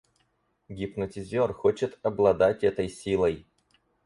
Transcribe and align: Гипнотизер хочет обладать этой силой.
Гипнотизер 0.67 1.53
хочет 1.53 1.99
обладать 2.01 2.63
этой 2.63 2.89
силой. 2.89 3.45